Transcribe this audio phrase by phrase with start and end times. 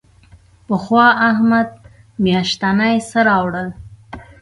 [0.67, 1.69] پخوا احمد
[2.23, 3.67] میاشتنی څه راوړل.